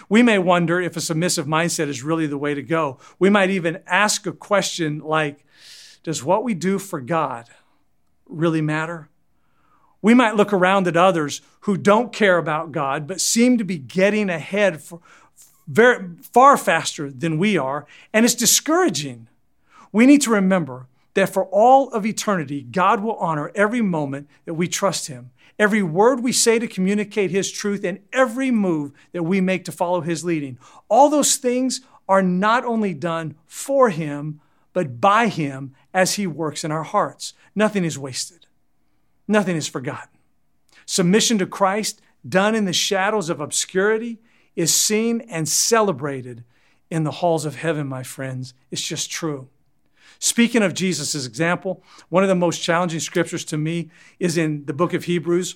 We 0.10 0.22
may 0.22 0.38
wonder 0.38 0.82
if 0.82 0.98
a 0.98 1.02
submissive 1.02 1.48
mindset 1.48 1.88
is 1.88 2.04
really 2.04 2.28
the 2.28 2.38
way 2.38 2.54
to 2.54 2.62
go. 2.62 3.00
We 3.18 3.30
might 3.30 3.50
even 3.50 3.82
ask 3.88 4.28
a 4.28 4.34
question 4.34 5.00
like, 5.00 5.46
does 6.08 6.24
what 6.24 6.46
we 6.46 6.54
do 6.54 6.80
for 6.80 7.02
God 7.02 7.50
really 8.28 8.62
matter? 8.62 9.10
We 10.02 10.14
might 10.14 10.38
look 10.38 10.54
around 10.54 10.88
at 10.88 10.96
others 10.96 11.42
who 11.62 11.76
don't 11.76 12.14
care 12.14 12.38
about 12.38 12.72
God, 12.72 13.08
but 13.08 13.20
seem 13.20 13.58
to 13.58 13.66
be 13.66 13.78
getting 13.78 14.30
ahead 14.30 14.82
for 14.82 15.02
very, 15.68 16.12
far 16.22 16.56
faster 16.56 17.12
than 17.12 17.38
we 17.38 17.58
are, 17.58 17.86
and 18.14 18.24
it's 18.24 18.36
discouraging. 18.36 19.28
We 19.92 20.06
need 20.06 20.22
to 20.22 20.32
remember 20.32 20.88
that 21.14 21.28
for 21.28 21.44
all 21.48 21.90
of 21.90 22.06
eternity, 22.06 22.62
God 22.62 23.02
will 23.02 23.18
honor 23.18 23.52
every 23.54 23.82
moment 23.82 24.30
that 24.46 24.54
we 24.54 24.70
trust 24.70 25.08
Him, 25.08 25.32
every 25.60 25.84
word 25.84 26.22
we 26.22 26.32
say 26.32 26.58
to 26.58 26.68
communicate 26.70 27.32
His 27.32 27.52
truth, 27.52 27.84
and 27.84 28.00
every 28.14 28.50
move 28.50 28.94
that 29.12 29.24
we 29.24 29.42
make 29.42 29.66
to 29.66 29.74
follow 29.74 30.00
His 30.00 30.24
leading. 30.24 30.58
All 30.88 31.10
those 31.10 31.36
things 31.36 31.82
are 32.08 32.22
not 32.22 32.64
only 32.64 32.94
done 32.94 33.36
for 33.46 33.90
Him, 33.90 34.40
but 34.78 35.02
by 35.02 35.26
Him 35.26 35.74
as 35.92 36.14
He 36.14 36.28
works 36.28 36.64
in 36.64 36.72
our 36.72 36.84
hearts. 36.84 37.34
Nothing 37.56 37.84
is 37.84 37.98
wasted, 37.98 38.46
nothing 39.28 39.56
is 39.56 39.68
forgotten. 39.68 40.20
Submission 40.86 41.40
to 41.40 41.48
Christ, 41.48 42.00
done 42.30 42.54
in 42.54 42.66
the 42.66 42.74
shadows 42.74 43.32
of 43.32 43.42
obscurity, 43.42 44.20
is 44.56 44.72
seen 44.72 45.22
and 45.22 45.50
celebrated 45.50 46.44
in 46.92 47.06
the 47.06 47.10
halls 47.10 47.44
of 47.44 47.56
heaven, 47.56 47.88
my 47.88 48.04
friends. 48.04 48.54
It's 48.70 48.84
just 48.84 49.10
true. 49.10 49.50
Speaking 50.20 50.62
of 50.62 50.76
Jesus' 50.76 51.26
example, 51.26 51.82
one 52.10 52.22
of 52.22 52.30
the 52.30 52.36
most 52.36 52.62
challenging 52.62 53.00
scriptures 53.00 53.46
to 53.46 53.58
me 53.58 53.90
is 54.20 54.38
in 54.38 54.66
the 54.66 54.74
book 54.74 54.94
of 54.94 55.06
Hebrews, 55.06 55.56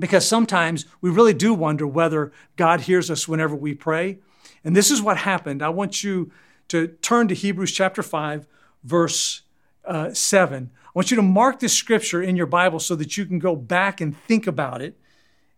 because 0.00 0.26
sometimes 0.26 0.86
we 1.02 1.10
really 1.10 1.34
do 1.34 1.52
wonder 1.52 1.86
whether 1.86 2.32
God 2.56 2.80
hears 2.80 3.10
us 3.10 3.28
whenever 3.28 3.54
we 3.54 3.74
pray. 3.74 4.16
And 4.64 4.74
this 4.74 4.90
is 4.90 5.02
what 5.02 5.18
happened. 5.18 5.62
I 5.62 5.68
want 5.68 6.02
you 6.02 6.32
to 6.68 6.88
turn 6.88 7.28
to 7.28 7.34
Hebrews 7.34 7.72
chapter 7.72 8.02
5, 8.02 8.46
verse 8.84 9.42
uh, 9.84 10.12
7. 10.12 10.70
I 10.74 10.88
want 10.94 11.10
you 11.10 11.16
to 11.16 11.22
mark 11.22 11.60
this 11.60 11.74
scripture 11.74 12.22
in 12.22 12.36
your 12.36 12.46
Bible 12.46 12.80
so 12.80 12.94
that 12.96 13.16
you 13.16 13.26
can 13.26 13.38
go 13.38 13.54
back 13.54 14.00
and 14.00 14.16
think 14.16 14.46
about 14.46 14.82
it 14.82 14.98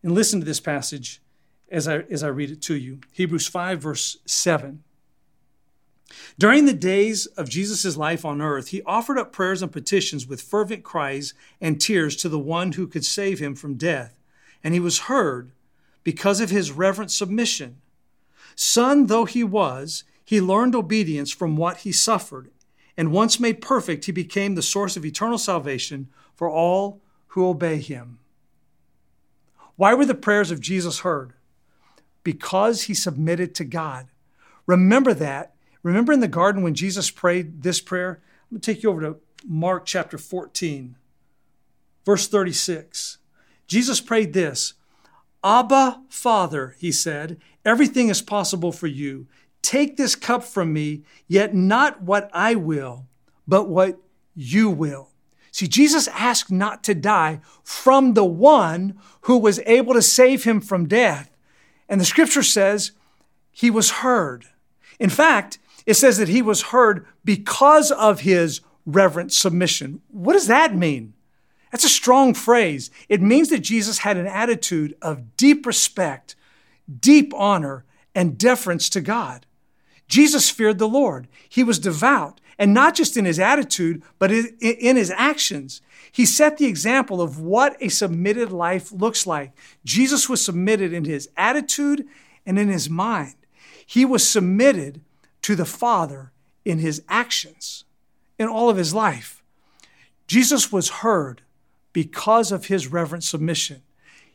and 0.03 0.13
listen 0.13 0.41
to 0.41 0.47
this 0.47 0.61
passage 0.61 1.23
as 1.71 1.87
I, 1.87 1.99
as 2.11 2.23
I 2.23 2.29
read 2.29 2.51
it 2.51 2.63
to 2.63 2.75
you. 2.75 3.01
Hebrews 3.13 3.47
5, 3.47 3.81
verse 3.81 4.19
7. 4.27 4.83
During 6.39 6.65
the 6.65 6.73
days 6.73 7.27
of 7.27 7.51
Jesus' 7.51 7.97
life 7.97 8.25
on 8.25 8.41
earth, 8.41 8.69
he 8.69 8.83
offered 8.83 9.19
up 9.19 9.33
prayers 9.33 9.63
and 9.63 9.71
petitions 9.71 10.27
with 10.27 10.41
fervent 10.41 10.83
cries 10.83 11.35
and 11.61 11.81
tears 11.81 12.17
to 12.17 12.29
the 12.29 12.39
one 12.39 12.73
who 12.73 12.87
could 12.87 13.05
save 13.05 13.39
him 13.39 13.55
from 13.55 13.75
death. 13.75 14.19
And 14.65 14.73
he 14.73 14.81
was 14.81 15.01
heard 15.01 15.53
because 16.03 16.41
of 16.41 16.51
his 16.51 16.73
reverent 16.73 17.11
submission. 17.11 17.81
Son 18.55 19.07
though 19.07 19.25
he 19.25 19.45
was, 19.45 20.05
he 20.29 20.43
learned 20.43 20.75
obedience 20.75 21.31
from 21.31 21.57
what 21.57 21.79
he 21.79 21.91
suffered, 21.91 22.51
and 22.99 23.13
once 23.13 23.41
made 23.41 23.63
perfect, 23.63 24.05
he 24.05 24.13
became 24.13 24.57
the 24.57 24.61
source 24.61 24.95
of 24.95 25.07
eternal 25.07 25.39
salvation 25.39 26.11
for 26.35 26.51
all 26.51 27.01
who 27.29 27.49
obey 27.49 27.79
him. 27.79 28.19
Why 29.77 29.95
were 29.95 30.05
the 30.05 30.15
prayers 30.15 30.51
of 30.51 30.61
Jesus 30.61 30.99
heard? 30.99 31.33
Because 32.25 32.83
he 32.83 32.93
submitted 32.93 33.55
to 33.55 33.65
God. 33.65 34.09
Remember 34.67 35.15
that. 35.15 35.55
Remember 35.83 36.13
in 36.13 36.21
the 36.21 36.29
garden 36.29 36.63
when 36.63 36.75
Jesus 36.75 37.11
prayed 37.11 37.63
this 37.63 37.81
prayer? 37.81 38.21
I'm 38.21 38.57
going 38.57 38.61
to 38.61 38.75
take 38.75 38.83
you 38.83 38.91
over 38.91 39.01
to 39.01 39.17
Mark 39.47 39.87
chapter 39.87 40.19
14, 40.19 40.97
verse 42.05 42.29
36. 42.29 43.17
Jesus 43.67 44.03
prayed 44.03 44.35
this 44.35 44.75
Abba, 45.43 46.03
Father, 46.11 46.77
he 46.79 46.93
said, 46.93 47.41
everything 47.65 48.11
is 48.11 48.21
possible 48.21 48.73
for 48.73 48.89
you. 48.89 49.27
Take 49.69 49.99
this 49.99 50.15
cup 50.15 50.45
from 50.45 50.73
me, 50.73 51.03
yet 51.27 51.55
not 51.55 52.01
what 52.01 52.31
I 52.33 52.55
will, 52.55 53.05
but 53.47 53.69
what 53.69 53.99
you 54.35 54.71
will. 54.71 55.11
See, 55.53 55.69
Jesus 55.69 56.09
asked 56.09 56.51
not 56.51 56.83
to 56.85 56.95
die 56.95 57.43
from 57.63 58.15
the 58.15 58.25
one 58.25 58.99
who 59.23 59.37
was 59.37 59.61
able 59.67 59.93
to 59.93 60.01
save 60.01 60.45
him 60.45 60.63
from 60.63 60.89
death. 60.89 61.37
And 61.87 62.01
the 62.01 62.07
scripture 62.07 62.43
says 62.43 62.93
he 63.51 63.69
was 63.69 63.91
heard. 63.91 64.47
In 64.99 65.11
fact, 65.11 65.59
it 65.85 65.99
says 65.99 66.17
that 66.17 66.29
he 66.29 66.41
was 66.41 66.63
heard 66.73 67.05
because 67.23 67.91
of 67.91 68.21
his 68.21 68.63
reverent 68.87 69.35
submission. 69.35 70.01
What 70.09 70.33
does 70.33 70.47
that 70.47 70.75
mean? 70.75 71.13
That's 71.73 71.85
a 71.85 71.91
strong 71.91 72.33
phrase. 72.33 72.91
It 73.11 73.21
means 73.21 73.51
that 73.51 73.59
Jesus 73.59 73.99
had 73.99 74.17
an 74.17 74.29
attitude 74.29 74.97
of 75.03 75.37
deep 75.37 75.67
respect, 75.67 76.37
deep 77.01 77.35
honor, 77.35 77.85
and 78.15 78.39
deference 78.39 78.89
to 78.89 79.03
God. 79.03 79.45
Jesus 80.09 80.51
feared 80.51 80.79
the 80.79 80.89
Lord. 80.89 81.29
He 81.49 81.63
was 81.63 81.79
devout 81.79 82.41
And 82.59 82.75
not 82.75 82.95
just 82.95 83.17
in 83.17 83.25
his 83.25 83.39
attitude, 83.39 84.03
but 84.19 84.33
in 84.33 84.97
his 84.97 85.13
actions. 85.17 85.81
He 86.11 86.27
set 86.27 86.59
the 86.59 86.67
example 86.67 87.23
of 87.23 87.39
what 87.39 87.77
a 87.81 87.89
submitted 87.89 88.51
life 88.51 88.91
looks 88.91 89.27
like. 89.27 89.53
Jesus 89.85 90.29
was 90.29 90.45
submitted 90.45 90.93
in 90.93 91.05
his 91.05 91.29
attitude 91.37 92.05
and 92.45 92.59
in 92.59 92.69
his 92.69 92.91
mind. 92.91 93.35
He 93.87 94.05
was 94.05 94.29
submitted 94.29 95.01
to 95.43 95.55
the 95.55 95.65
Father 95.65 96.33
in 96.65 96.81
his 96.81 97.03
actions, 97.09 97.85
in 98.39 98.49
all 98.49 98.69
of 98.69 98.77
his 98.77 98.93
life. 98.93 99.43
Jesus 100.27 100.73
was 100.73 100.89
heard 100.89 101.43
because 101.93 102.51
of 102.51 102.67
his 102.67 102.89
reverent 102.89 103.25
submission. 103.25 103.83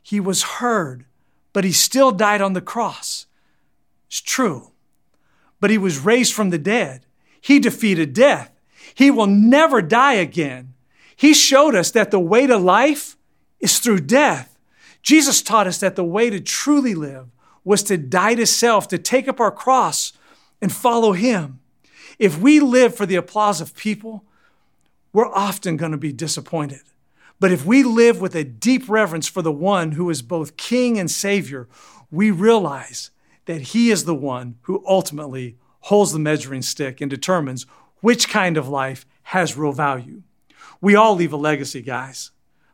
He 0.02 0.20
was 0.20 0.44
heard, 0.44 1.06
but 1.52 1.66
he 1.66 1.72
still 1.72 2.12
died 2.12 2.42
on 2.42 2.54
the 2.54 2.62
cross. 2.62 3.26
It's 4.08 4.22
true. 4.22 4.72
But 5.64 5.72
he 5.72 5.78
was 5.78 6.00
raised 6.00 6.34
from 6.34 6.50
the 6.50 6.58
dead. 6.58 7.06
He 7.40 7.58
defeated 7.58 8.12
death. 8.12 8.52
He 8.96 9.10
will 9.10 9.28
never 9.28 9.82
die 9.82 10.16
again. 10.16 10.74
He 11.16 11.34
showed 11.34 11.74
us 11.74 11.90
that 11.92 12.12
the 12.12 12.20
way 12.20 12.48
to 12.48 12.58
life 12.58 13.16
is 13.62 13.80
through 13.80 14.02
death. 14.02 14.60
Jesus 15.04 15.42
taught 15.42 15.66
us 15.66 15.78
that 15.78 15.96
the 15.96 16.04
way 16.04 16.30
to 16.30 16.42
truly 16.42 16.94
live 16.94 17.28
was 17.64 17.82
to 17.84 17.96
die 17.96 18.36
to 18.36 18.46
self, 18.46 18.90
to 18.90 18.98
take 18.98 19.30
up 19.30 19.40
our 19.40 19.52
cross 19.52 20.12
and 20.62 20.70
follow 20.70 21.14
him. 21.14 21.62
If 22.20 22.38
we 22.38 22.60
live 22.60 22.94
for 22.94 23.06
the 23.06 23.16
applause 23.16 23.62
of 23.62 23.74
people, 23.74 24.26
we're 25.14 25.34
often 25.34 25.78
going 25.78 25.94
to 25.94 25.98
be 25.98 26.12
disappointed. 26.12 26.82
But 27.40 27.54
if 27.54 27.66
we 27.66 27.84
live 27.84 28.20
with 28.20 28.36
a 28.36 28.44
deep 28.44 28.90
reverence 28.90 29.30
for 29.30 29.42
the 29.42 29.50
one 29.50 29.94
who 29.94 30.10
is 30.10 30.22
both 30.22 30.58
King 30.58 31.00
and 31.00 31.10
Savior, 31.10 31.70
we 32.12 32.32
realize 32.32 33.12
that 33.46 33.62
He 33.62 33.92
is 33.92 34.06
the 34.06 34.16
one 34.16 34.56
who 34.62 34.84
ultimately 34.88 35.58
holds 35.82 36.14
the 36.14 36.20
measuring 36.20 36.62
stick 36.62 37.02
and 37.02 37.10
determines 37.10 37.66
which 38.02 38.30
kind 38.30 38.58
of 38.58 38.70
life 38.70 39.06
has 39.24 39.58
real 39.58 39.72
value. 39.72 40.24
We 40.82 40.96
all 40.96 41.16
leave 41.16 41.34
a 41.34 41.38
legacy, 41.38 41.82
guys, 41.82 42.32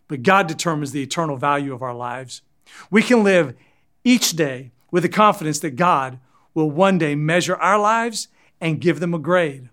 but 0.08 0.24
God 0.24 0.48
determines 0.48 0.92
the 0.92 1.04
eternal 1.04 1.38
value 1.38 1.74
of 1.74 1.82
our 1.82 1.94
lives. 1.94 2.42
We 2.90 3.02
can 3.02 3.24
live 3.24 3.56
each 4.04 4.32
day 4.32 4.72
with 4.92 5.04
the 5.04 5.10
confidence 5.10 5.60
that 5.60 5.76
God 5.76 6.20
will 6.54 6.72
one 6.72 6.98
day 6.98 7.16
measure 7.16 7.56
our 7.56 7.80
lives 7.80 8.28
and 8.60 8.82
give 8.82 9.00
them 9.00 9.14
a 9.14 9.20
grade. 9.20 9.70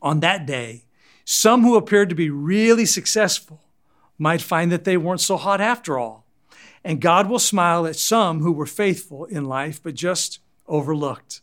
On 0.00 0.20
that 0.20 0.46
day, 0.46 0.84
some 1.24 1.62
who 1.62 1.76
appeared 1.76 2.08
to 2.08 2.14
be 2.14 2.30
really 2.30 2.86
successful 2.86 3.62
might 4.18 4.42
find 4.42 4.72
that 4.72 4.84
they 4.84 4.96
weren't 4.96 5.20
so 5.20 5.36
hot 5.36 5.60
after 5.60 5.98
all. 5.98 6.21
And 6.84 7.00
God 7.00 7.28
will 7.28 7.38
smile 7.38 7.86
at 7.86 7.96
some 7.96 8.40
who 8.40 8.52
were 8.52 8.66
faithful 8.66 9.24
in 9.26 9.44
life 9.44 9.82
but 9.82 9.94
just 9.94 10.40
overlooked. 10.66 11.40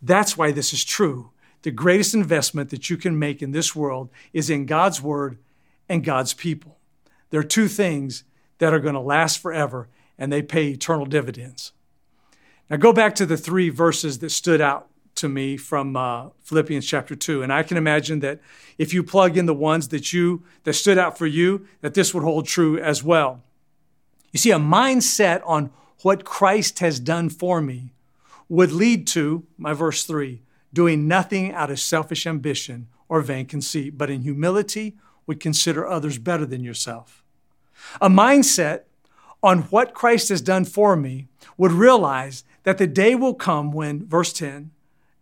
That's 0.00 0.36
why 0.36 0.52
this 0.52 0.72
is 0.72 0.84
true. 0.84 1.30
The 1.62 1.70
greatest 1.70 2.14
investment 2.14 2.70
that 2.70 2.90
you 2.90 2.96
can 2.96 3.18
make 3.18 3.42
in 3.42 3.50
this 3.50 3.74
world 3.74 4.10
is 4.32 4.50
in 4.50 4.66
God's 4.66 5.02
Word 5.02 5.38
and 5.88 6.04
God's 6.04 6.32
people. 6.32 6.78
There 7.30 7.40
are 7.40 7.44
two 7.44 7.68
things 7.68 8.24
that 8.58 8.72
are 8.72 8.78
going 8.78 8.94
to 8.94 9.00
last 9.00 9.40
forever 9.40 9.88
and 10.18 10.32
they 10.32 10.42
pay 10.42 10.68
eternal 10.68 11.06
dividends. 11.06 11.72
Now, 12.70 12.76
go 12.76 12.92
back 12.92 13.14
to 13.16 13.26
the 13.26 13.36
three 13.36 13.68
verses 13.68 14.18
that 14.18 14.30
stood 14.30 14.60
out 14.60 14.88
to 15.16 15.28
me 15.28 15.56
from 15.56 15.96
uh, 15.96 16.28
Philippians 16.42 16.86
chapter 16.86 17.14
2. 17.14 17.42
And 17.42 17.52
I 17.52 17.62
can 17.62 17.76
imagine 17.76 18.20
that 18.20 18.40
if 18.78 18.92
you 18.92 19.02
plug 19.02 19.36
in 19.36 19.46
the 19.46 19.54
ones 19.54 19.88
that 19.88 20.12
you 20.12 20.44
that 20.64 20.74
stood 20.74 20.98
out 20.98 21.16
for 21.16 21.26
you, 21.26 21.66
that 21.80 21.94
this 21.94 22.12
would 22.12 22.22
hold 22.22 22.46
true 22.46 22.78
as 22.78 23.02
well. 23.02 23.42
You 24.36 24.38
see, 24.38 24.50
a 24.50 24.58
mindset 24.58 25.40
on 25.46 25.70
what 26.02 26.26
Christ 26.26 26.80
has 26.80 27.00
done 27.00 27.30
for 27.30 27.62
me 27.62 27.94
would 28.50 28.70
lead 28.70 29.06
to, 29.06 29.46
my 29.56 29.72
verse 29.72 30.04
3, 30.04 30.42
doing 30.74 31.08
nothing 31.08 31.54
out 31.54 31.70
of 31.70 31.80
selfish 31.80 32.26
ambition 32.26 32.88
or 33.08 33.22
vain 33.22 33.46
conceit, 33.46 33.96
but 33.96 34.10
in 34.10 34.20
humility 34.20 34.98
would 35.26 35.40
consider 35.40 35.86
others 35.88 36.18
better 36.18 36.44
than 36.44 36.62
yourself. 36.62 37.24
A 37.98 38.10
mindset 38.10 38.82
on 39.42 39.62
what 39.70 39.94
Christ 39.94 40.28
has 40.28 40.42
done 40.42 40.66
for 40.66 40.96
me 40.96 41.28
would 41.56 41.72
realize 41.72 42.44
that 42.64 42.76
the 42.76 42.86
day 42.86 43.14
will 43.14 43.32
come 43.32 43.72
when, 43.72 44.06
verse 44.06 44.34
10, 44.34 44.70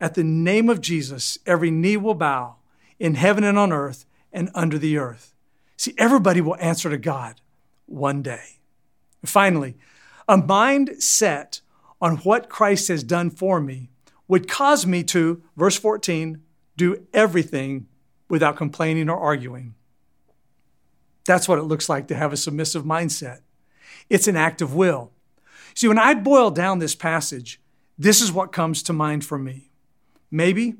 at 0.01 0.15
the 0.15 0.25
name 0.25 0.69
of 0.69 0.81
Jesus, 0.81 1.39
every 1.47 1.71
knee 1.71 1.97
will 1.97 2.15
bow 2.15 2.57
in 2.99 3.15
heaven 3.15 3.45
and 3.45 3.61
on 3.61 3.73
earth 3.73 4.07
and 4.33 4.51
under 4.57 4.77
the 4.77 4.99
earth. 4.99 5.37
See, 5.77 5.95
everybody 5.99 6.41
will 6.41 6.57
answer 6.57 6.91
to 6.91 6.99
God 6.99 7.41
one 7.87 8.21
day. 8.21 8.59
Finally, 9.29 9.77
a 10.29 10.37
mind 10.37 11.03
set 11.03 11.61
on 12.01 12.17
what 12.19 12.49
Christ 12.49 12.89
has 12.89 13.03
done 13.03 13.31
for 13.31 13.61
me 13.61 13.91
would 14.29 14.49
cause 14.49 14.87
me 14.87 15.03
to, 15.05 15.43
verse 15.57 15.77
14, 15.77 16.43
do 16.77 17.07
everything 17.13 17.87
without 18.29 18.57
complaining 18.57 19.09
or 19.09 19.19
arguing. 19.19 19.75
That's 21.27 21.49
what 21.49 21.59
it 21.59 21.63
looks 21.63 21.89
like 21.89 22.09
to 22.09 22.15
have 22.15 22.33
a 22.33 22.37
submissive 22.37 22.85
mindset. 22.85 23.41
It's 24.11 24.29
an 24.29 24.37
act 24.37 24.61
of 24.61 24.75
will. 24.75 25.13
See, 25.75 25.89
when 25.89 25.99
I 25.99 26.15
boil 26.15 26.51
down 26.51 26.79
this 26.79 26.95
passage, 26.95 27.61
this 27.99 28.21
is 28.21 28.33
what 28.33 28.53
comes 28.53 28.83
to 28.85 28.93
mind 28.93 29.25
for 29.25 29.39
me. 29.39 29.71
Maybe 30.31 30.75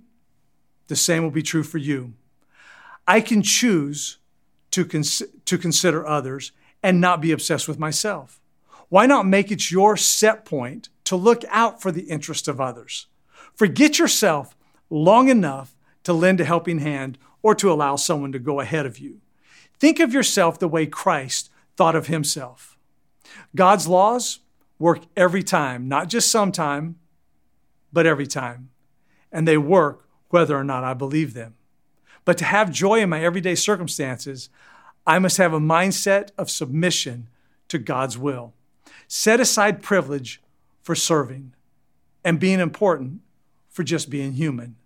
the 0.89 0.97
same 0.97 1.23
will 1.23 1.31
be 1.31 1.43
true 1.43 1.63
for 1.63 1.79
you. 1.79 2.15
I 3.07 3.21
can 3.21 3.43
choose 3.43 4.19
to, 4.73 4.85
cons- 4.85 5.23
to 5.45 5.59
consider 5.59 6.07
others 6.07 6.53
and 6.85 7.01
not 7.01 7.21
be 7.21 7.33
obsessed 7.33 7.67
with 7.67 7.81
myself. 7.81 8.41
Why 8.89 9.07
not 9.07 9.27
make 9.27 9.51
it 9.51 9.73
your 9.73 9.97
set 9.97 10.45
point 10.45 10.89
to 11.05 11.17
look 11.17 11.43
out 11.49 11.83
for 11.83 11.91
the 11.91 12.03
interest 12.03 12.47
of 12.47 12.61
others? 12.61 13.07
Forget 13.55 13.99
yourself 13.99 14.55
long 14.89 15.29
enough 15.29 15.75
to 16.05 16.13
lend 16.13 16.41
a 16.41 16.45
helping 16.45 16.79
hand 16.79 17.19
or 17.43 17.57
to 17.57 17.73
allow 17.73 17.97
someone 17.97 18.31
to 18.31 18.39
go 18.39 18.61
ahead 18.61 18.87
of 18.87 18.99
you. 18.99 19.21
Think 19.81 19.99
of 19.99 20.13
yourself 20.13 20.61
the 20.61 20.69
way 20.69 20.87
Christ 20.87 21.51
thought 21.77 21.97
of 21.97 22.07
himself. 22.07 22.79
God's 23.57 23.89
laws 23.89 24.39
work 24.79 25.01
every 25.17 25.43
time, 25.43 25.89
not 25.89 26.09
just 26.09 26.31
sometime, 26.31 27.01
but 27.93 28.07
every 28.07 28.29
time 28.29 28.71
and 29.35 29.49
they 29.49 29.59
work 29.59 30.09
whether 30.31 30.57
or 30.57 30.65
not 30.65 30.85
I 30.85 30.95
believe 30.95 31.35
them. 31.35 31.57
But 32.25 32.39
to 32.39 32.45
have 32.45 32.71
joy 32.71 33.01
in 33.01 33.11
my 33.11 33.23
everyday 33.23 33.57
circumstances, 33.57 34.49
I 35.07 35.19
must 35.19 35.37
have 35.37 35.53
a 35.53 35.61
mindset 35.61 36.31
of 36.39 36.51
submission 36.51 37.29
to 37.69 37.79
God's 37.79 38.17
will. 38.17 38.55
Set 39.07 39.41
aside 39.41 39.83
privilege 39.83 40.41
for 40.83 40.95
serving 40.95 41.53
and 42.25 42.41
being 42.41 42.61
important 42.61 43.21
for 43.69 43.83
just 43.83 44.09
being 44.09 44.33
human. 44.33 44.77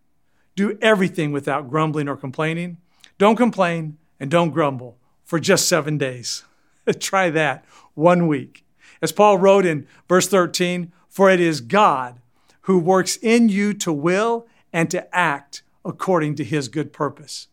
Do 0.57 0.76
everything 0.83 1.31
without 1.31 1.68
grumbling 1.70 2.09
or 2.09 2.16
complaining. 2.16 2.78
Don't 3.16 3.37
complain 3.37 3.98
and 4.18 4.31
don't 4.31 4.50
grumble 4.50 4.98
for 5.24 5.38
just 5.38 5.68
seven 5.68 5.98
days. 5.98 6.44
Try 6.98 7.31
that 7.31 7.64
one 7.94 8.26
week. 8.26 8.64
As 9.00 9.12
Paul 9.12 9.38
wrote 9.38 9.64
in 9.64 9.87
verse 10.09 10.26
13, 10.26 10.92
for 11.09 11.31
it 11.31 11.38
is 11.38 11.61
God 11.61 12.20
who 12.62 12.78
works 12.78 13.16
in 13.22 13.48
you 13.48 13.72
to 13.74 13.92
will 13.92 14.46
and 14.72 14.90
to 14.90 15.14
act 15.14 15.62
according 15.85 16.35
to 16.37 16.44
his 16.44 16.68
good 16.68 16.92
purpose. 16.92 17.48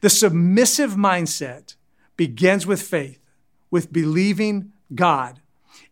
The 0.00 0.10
submissive 0.10 0.92
mindset 0.92 1.74
begins 2.20 2.66
with 2.66 2.82
faith, 2.82 3.18
with 3.70 3.94
believing 3.94 4.72
God. 4.94 5.40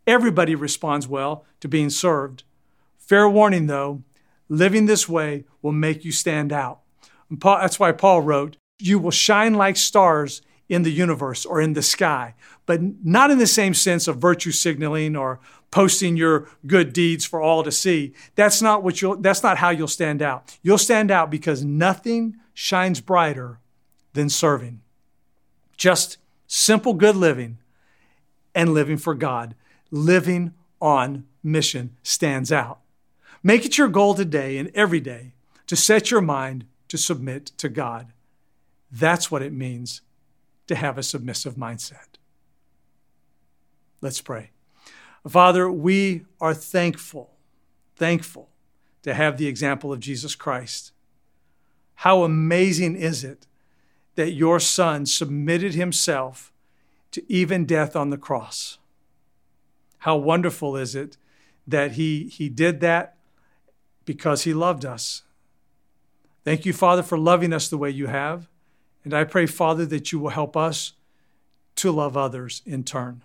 Everybody 0.06 0.54
responds 0.54 1.08
well 1.08 1.46
to 1.60 1.68
being 1.68 1.88
served. 1.88 2.42
Fair 2.98 3.26
warning 3.26 3.66
though, 3.66 4.02
living 4.46 4.84
this 4.84 5.08
way 5.08 5.46
will 5.62 5.72
make 5.72 6.04
you 6.04 6.12
stand 6.12 6.52
out. 6.52 6.80
Paul, 7.40 7.60
that's 7.60 7.80
why 7.80 7.92
Paul 7.92 8.20
wrote, 8.20 8.58
You 8.78 8.98
will 8.98 9.10
shine 9.10 9.54
like 9.54 9.78
stars 9.78 10.42
in 10.68 10.82
the 10.82 10.92
universe 10.92 11.46
or 11.46 11.62
in 11.62 11.72
the 11.72 11.80
sky, 11.80 12.34
but 12.66 12.82
not 13.02 13.30
in 13.30 13.38
the 13.38 13.46
same 13.46 13.72
sense 13.72 14.06
of 14.06 14.18
virtue 14.18 14.52
signaling 14.52 15.16
or 15.16 15.40
posting 15.70 16.18
your 16.18 16.46
good 16.66 16.92
deeds 16.92 17.24
for 17.24 17.40
all 17.40 17.62
to 17.62 17.72
see. 17.72 18.12
That's 18.34 18.60
not 18.60 18.82
what 18.82 19.00
you'll, 19.00 19.16
that's 19.16 19.42
not 19.42 19.56
how 19.56 19.70
you'll 19.70 19.88
stand 19.88 20.20
out. 20.20 20.54
You'll 20.62 20.76
stand 20.76 21.10
out 21.10 21.30
because 21.30 21.64
nothing 21.64 22.36
shines 22.52 23.00
brighter 23.00 23.60
than 24.12 24.28
serving. 24.28 24.82
Just 25.78 26.18
simple 26.46 26.92
good 26.92 27.16
living 27.16 27.56
and 28.54 28.74
living 28.74 28.98
for 28.98 29.14
God, 29.14 29.54
living 29.90 30.52
on 30.80 31.26
mission 31.42 31.96
stands 32.02 32.52
out. 32.52 32.80
Make 33.42 33.64
it 33.64 33.78
your 33.78 33.88
goal 33.88 34.14
today 34.14 34.58
and 34.58 34.70
every 34.74 35.00
day 35.00 35.32
to 35.68 35.76
set 35.76 36.10
your 36.10 36.20
mind 36.20 36.66
to 36.88 36.98
submit 36.98 37.46
to 37.58 37.68
God. 37.68 38.12
That's 38.90 39.30
what 39.30 39.42
it 39.42 39.52
means 39.52 40.00
to 40.66 40.74
have 40.74 40.98
a 40.98 41.02
submissive 41.02 41.54
mindset. 41.54 42.16
Let's 44.00 44.20
pray. 44.20 44.50
Father, 45.26 45.70
we 45.70 46.24
are 46.40 46.54
thankful, 46.54 47.30
thankful 47.96 48.48
to 49.02 49.14
have 49.14 49.36
the 49.36 49.46
example 49.46 49.92
of 49.92 50.00
Jesus 50.00 50.34
Christ. 50.34 50.92
How 51.96 52.22
amazing 52.22 52.96
is 52.96 53.24
it 53.24 53.47
that 54.18 54.32
your 54.32 54.58
Son 54.58 55.06
submitted 55.06 55.74
himself 55.74 56.52
to 57.12 57.22
even 57.32 57.64
death 57.64 57.94
on 57.94 58.10
the 58.10 58.18
cross? 58.18 58.78
How 59.98 60.16
wonderful 60.16 60.76
is 60.76 60.94
it 60.94 61.16
that 61.66 61.92
he, 61.92 62.24
he 62.24 62.48
did 62.48 62.80
that 62.80 63.16
because 64.04 64.42
he 64.42 64.52
loved 64.52 64.84
us, 64.84 65.22
Thank 66.48 66.64
you, 66.64 66.72
Father, 66.72 67.02
for 67.02 67.18
loving 67.18 67.52
us 67.52 67.68
the 67.68 67.76
way 67.76 67.90
you 67.90 68.06
have. 68.06 68.48
And 69.04 69.12
I 69.12 69.24
pray, 69.24 69.44
Father, 69.44 69.84
that 69.84 70.12
you 70.12 70.18
will 70.18 70.30
help 70.30 70.56
us 70.56 70.94
to 71.76 71.92
love 71.92 72.16
others 72.16 72.62
in 72.64 72.84
turn. 72.84 73.20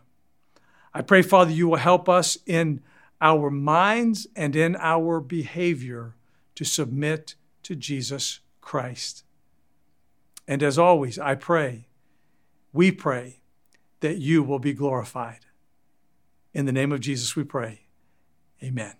I 0.93 1.03
pray, 1.03 1.21
Father, 1.21 1.51
you 1.51 1.69
will 1.69 1.77
help 1.77 2.09
us 2.09 2.37
in 2.45 2.81
our 3.21 3.49
minds 3.49 4.27
and 4.35 4.57
in 4.57 4.75
our 4.75 5.21
behavior 5.21 6.15
to 6.55 6.65
submit 6.65 7.35
to 7.63 7.77
Jesus 7.77 8.41
Christ. 8.59 9.22
And 10.47 10.61
as 10.61 10.77
always, 10.77 11.17
I 11.17 11.35
pray, 11.35 11.87
we 12.71 12.91
pray 12.91 13.41
that 14.01 14.17
you 14.17 14.43
will 14.43 14.59
be 14.59 14.73
glorified. 14.73 15.45
In 16.53 16.65
the 16.65 16.71
name 16.71 16.91
of 16.91 16.99
Jesus, 16.99 17.35
we 17.35 17.43
pray. 17.43 17.81
Amen. 18.61 18.93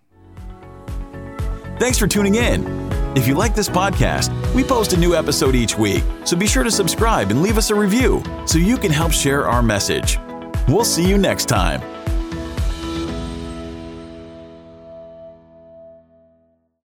Thanks 1.79 1.97
for 1.97 2.07
tuning 2.07 2.35
in. 2.35 2.65
If 3.15 3.27
you 3.27 3.35
like 3.35 3.53
this 3.53 3.69
podcast, 3.69 4.31
we 4.55 4.63
post 4.63 4.93
a 4.93 4.97
new 4.97 5.15
episode 5.15 5.55
each 5.55 5.77
week, 5.77 6.03
so 6.25 6.35
be 6.35 6.47
sure 6.47 6.63
to 6.63 6.71
subscribe 6.71 7.29
and 7.29 7.41
leave 7.41 7.57
us 7.57 7.69
a 7.69 7.75
review 7.75 8.23
so 8.45 8.57
you 8.57 8.77
can 8.77 8.91
help 8.91 9.11
share 9.11 9.47
our 9.47 9.61
message. 9.61 10.17
We'll 10.67 10.85
see 10.85 11.07
you 11.07 11.17
next 11.17 11.45
time. 11.45 11.92